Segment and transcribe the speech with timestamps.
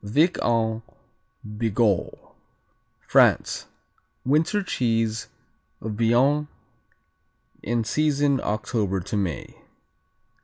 [0.03, 0.81] Vic en
[1.47, 2.33] Bigorre
[3.01, 3.67] France
[4.25, 5.27] Winter cheese
[5.79, 6.47] of Béarn
[7.61, 9.61] in season October to May.